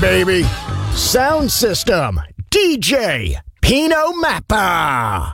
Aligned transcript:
Baby. 0.00 0.44
Sound 0.94 1.50
system, 1.50 2.20
DJ 2.50 3.38
Pino 3.60 4.12
Mappa. 4.12 5.33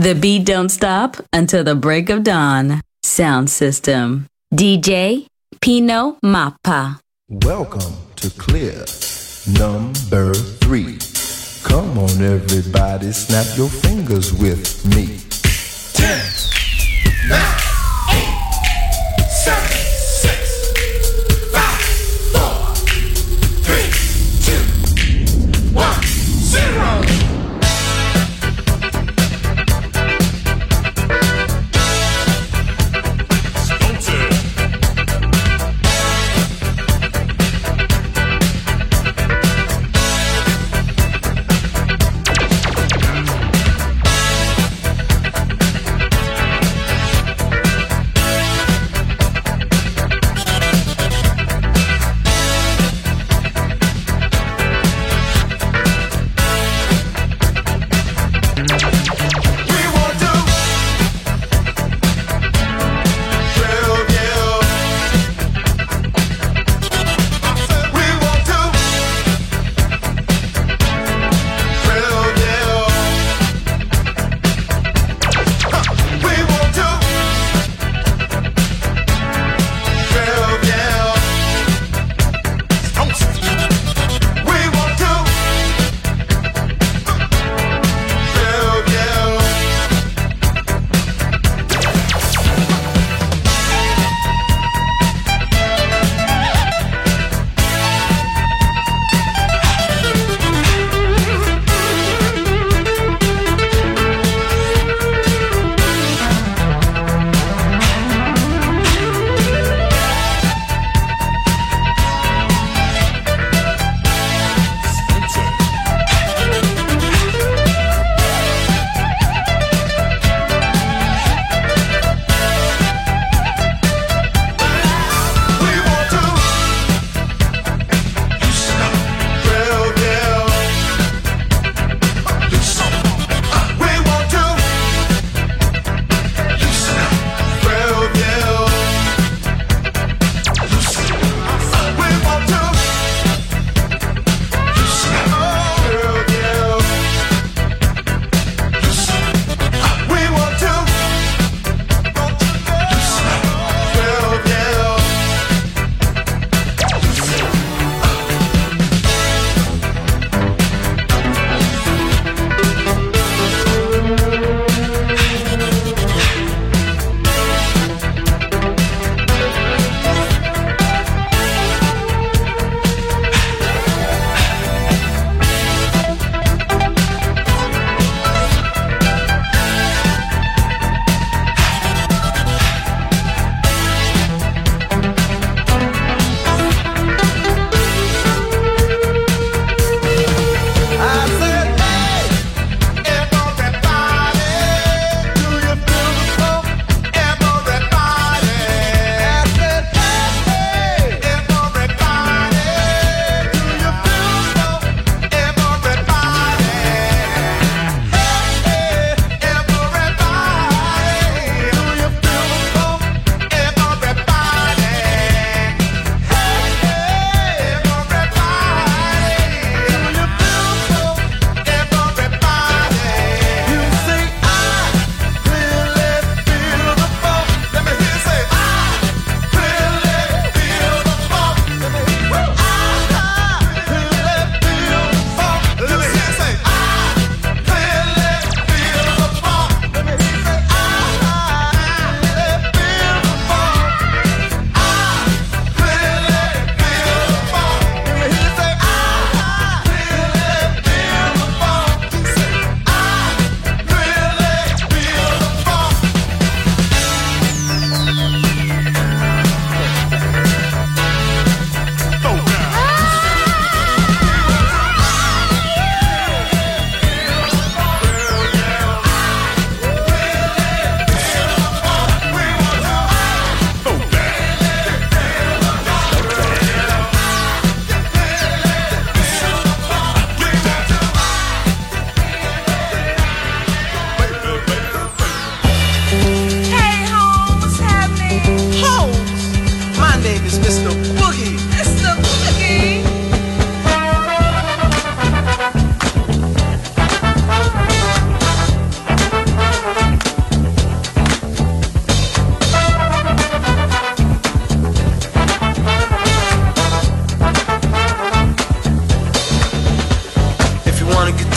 The 0.00 0.14
beat 0.14 0.46
don't 0.46 0.70
stop 0.70 1.18
until 1.30 1.62
the 1.62 1.74
break 1.74 2.08
of 2.08 2.24
dawn. 2.24 2.80
Sound 3.02 3.50
system. 3.50 4.28
DJ 4.50 5.26
Pino 5.60 6.16
Mappa. 6.24 6.98
Welcome 7.28 7.92
to 8.16 8.30
Clear 8.30 8.86
number 9.58 10.32
three. 10.32 10.96
Come 11.64 11.98
on, 11.98 12.22
everybody, 12.22 13.12
snap 13.12 13.44
your 13.58 13.68
fingers 13.68 14.32
with 14.32 14.64
me. 14.96 15.20
Ten, 15.92 16.39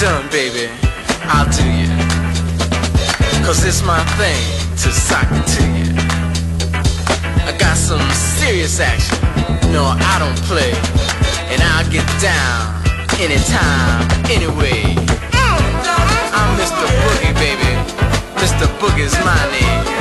done, 0.04 0.30
baby, 0.32 0.68
I'll 1.32 1.48
do 1.48 1.64
you. 1.64 1.88
Cause 3.46 3.64
it's 3.64 3.82
my 3.84 4.04
thing 4.20 4.44
to 4.84 4.92
sock 4.92 5.30
it 5.32 5.46
to 5.56 5.64
you. 5.80 5.92
I 7.48 7.56
got 7.58 7.78
some 7.78 8.04
serious 8.12 8.82
action. 8.82 9.18
No, 9.72 9.96
I 10.12 10.16
don't 10.20 10.42
play. 10.44 10.74
And 11.52 11.64
I'll 11.72 11.90
get 11.90 12.06
down 12.20 12.84
anytime, 13.16 14.04
anyway. 14.28 14.84
I'm 16.36 16.50
Mr. 16.60 16.86
Boogie, 17.00 17.34
baby. 17.40 17.72
Mr. 18.44 18.68
Boogie's 18.80 19.16
my 19.24 19.40
name. 19.56 19.93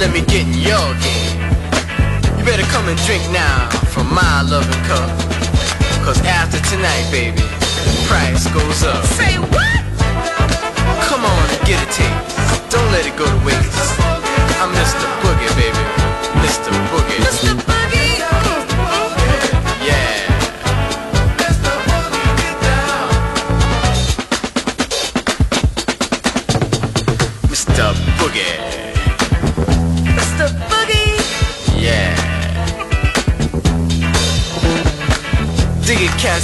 Let 0.00 0.14
me 0.14 0.22
get 0.22 0.48
in 0.48 0.54
your 0.54 0.88
game. 1.04 1.36
You 2.38 2.44
better 2.48 2.64
come 2.72 2.88
and 2.88 2.96
drink 3.04 3.20
now 3.30 3.68
from 3.92 4.08
my 4.08 4.40
loving 4.48 4.82
cup. 4.88 5.12
Cause 6.00 6.18
after 6.24 6.56
tonight, 6.72 7.04
baby, 7.12 7.36
the 7.36 7.92
price 8.08 8.48
goes 8.48 8.82
up. 8.82 9.04
Say 9.04 9.36
what? 9.52 9.80
Come 11.04 11.22
on 11.22 11.44
and 11.52 11.60
get 11.68 11.84
a 11.84 11.88
taste. 11.92 12.70
Don't 12.72 12.90
let 12.92 13.04
it 13.04 13.14
go 13.16 13.26
to 13.28 13.44
waste. 13.44 14.00
I'm 14.56 14.72
Mr. 14.72 15.04
Boogie, 15.20 15.52
baby. 15.60 15.84
Mr. 16.40 16.72
Boogie. 16.88 16.99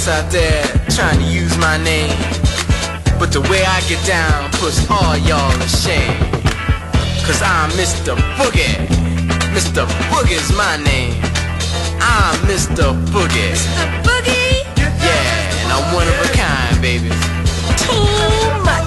Cats 0.07 0.25
out 0.25 0.31
there 0.31 0.63
trying 0.89 1.19
to 1.19 1.25
use 1.25 1.57
my 1.57 1.77
name. 1.77 2.15
But 3.19 3.31
the 3.31 3.41
way 3.49 3.63
I 3.63 3.81
get 3.87 4.03
down 4.05 4.49
puts 4.51 4.89
all 4.89 5.17
y'all 5.17 5.51
to 5.51 5.67
shame. 5.67 6.17
Cause 7.25 7.41
I'm 7.41 7.69
Mr. 7.71 8.15
Boogie. 8.37 8.87
Mr. 9.53 9.85
Boogie's 10.09 10.51
my 10.55 10.77
name. 10.77 11.21
I'm 11.99 12.35
Mr. 12.47 12.93
Boogie. 13.11 13.53
Mr. 13.53 14.03
Boogie? 14.03 14.63
Yeah, 14.77 15.63
and 15.63 15.73
I'm 15.73 15.93
one 15.93 16.07
of 16.07 16.13
a 16.13 16.33
kind, 16.33 16.81
baby. 16.81 17.09
Too 17.77 18.63
much. 18.63 18.86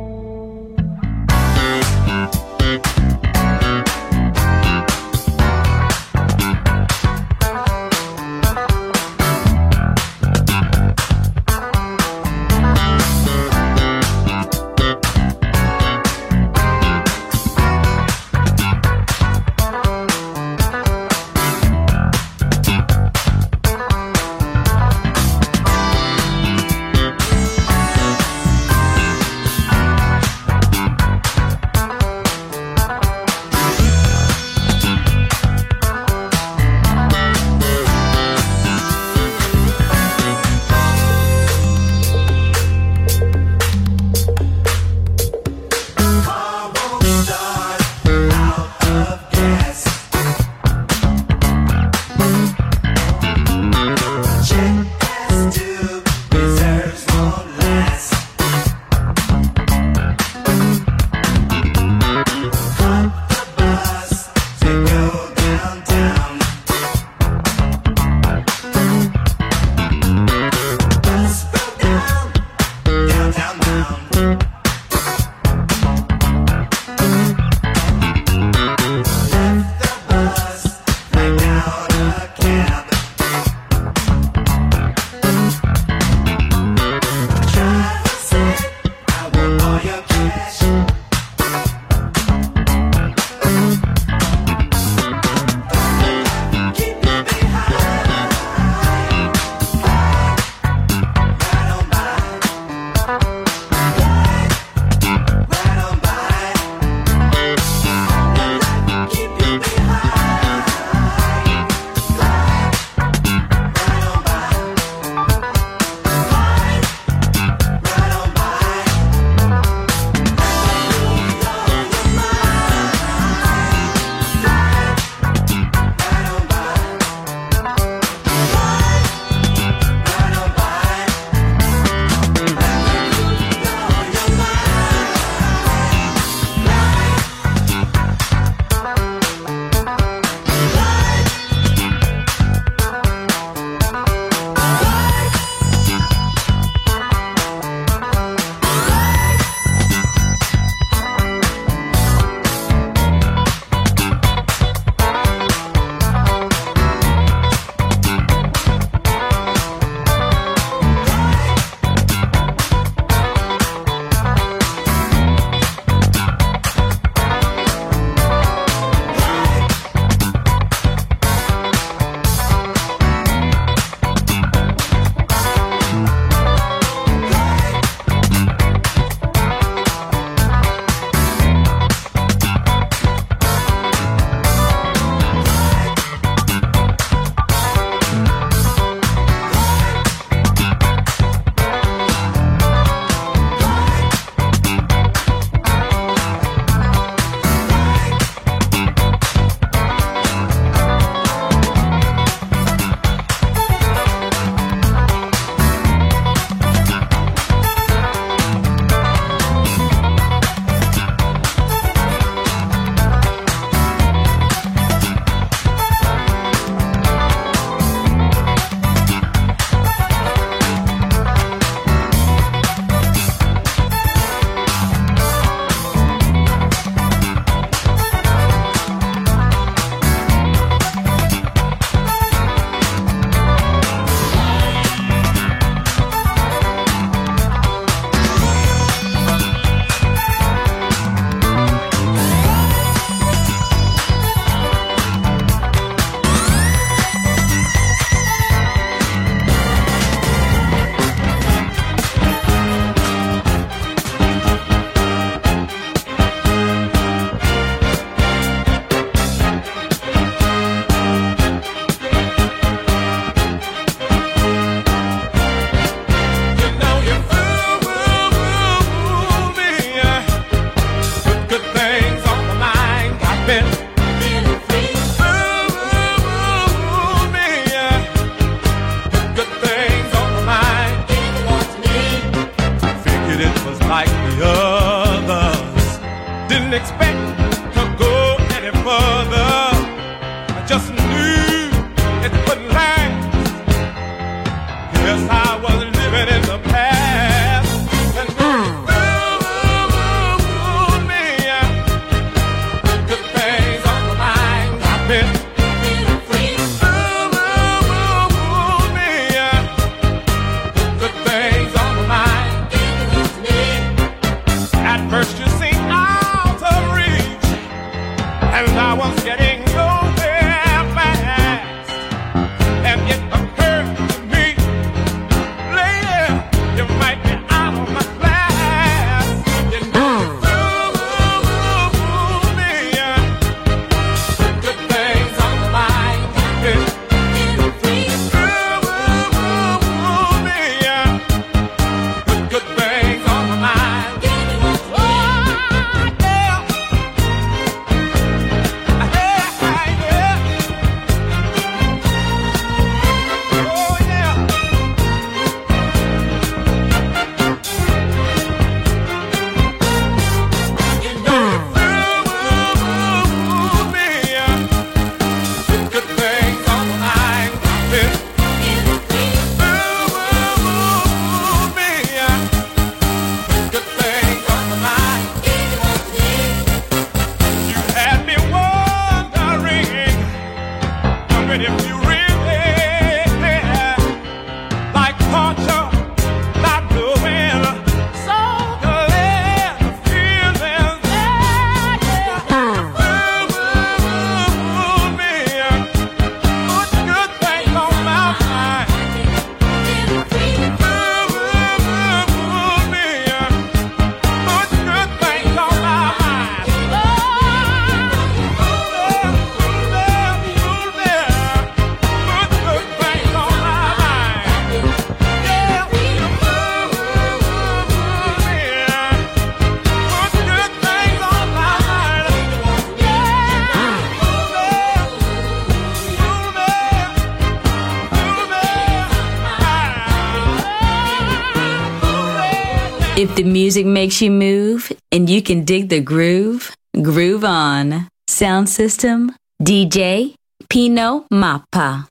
music 433.63 433.85
makes 433.85 434.19
you 434.23 434.31
move 434.31 434.91
and 435.11 435.29
you 435.29 435.39
can 435.39 435.63
dig 435.63 435.89
the 435.89 436.01
groove. 436.01 436.73
Groove 436.99 437.43
on. 437.43 438.07
Sound 438.27 438.67
system, 438.67 439.35
DJ 439.61 440.33
Pino 440.67 441.25
Mappa. 441.31 442.07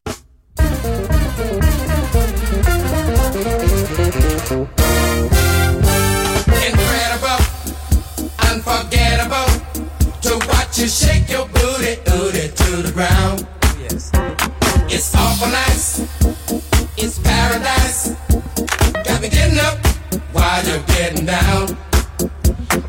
Incredible, 6.68 7.40
unforgettable. 8.48 9.50
To 10.26 10.32
watch 10.50 10.78
you 10.78 10.86
shake 10.86 11.28
your 11.34 11.46
booty, 11.48 11.94
booty 12.06 12.46
to 12.60 12.70
the 12.86 12.92
ground. 12.94 13.44
Yes. 13.82 14.12
It's 14.94 15.14
awful 15.16 15.48
nice 15.48 15.89
you're 20.66 20.82
getting 20.86 21.26
down. 21.26 21.76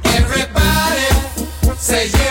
Everybody 0.03 1.05
says 1.77 2.13
yeah. 2.13 2.30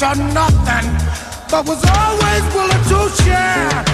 much 0.00 0.16
or 0.16 0.22
nothing, 0.32 0.86
but 1.50 1.66
was 1.66 1.84
always 1.84 2.42
willing 2.54 2.84
to 2.84 3.10
share. 3.22 3.84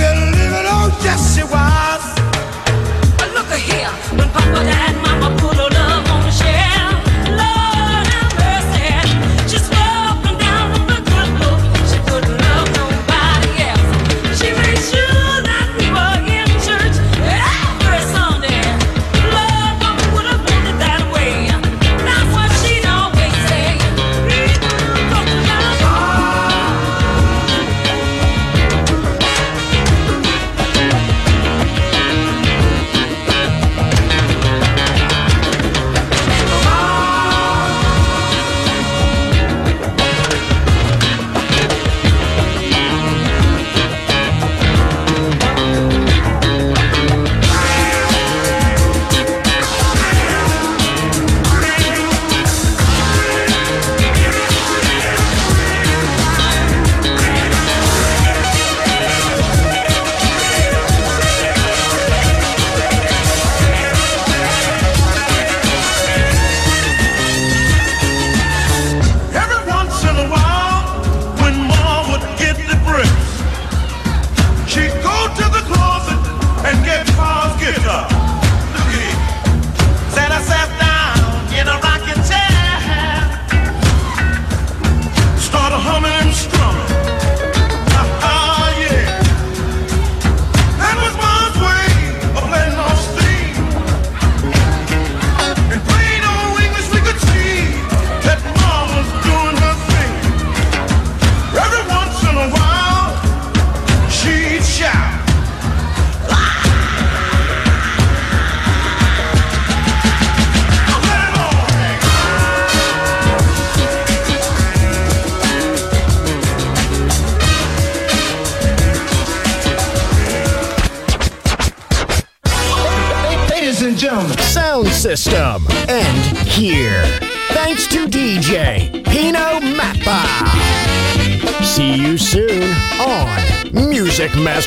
build 0.00 0.29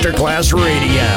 Masterclass 0.03 0.51
Radio. 0.51 1.12